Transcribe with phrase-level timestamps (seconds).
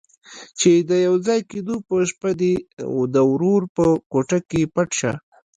[0.59, 2.53] چې د يوځای کېدو په شپه دې
[3.13, 5.13] د ورور په کوټه کې پټ شه.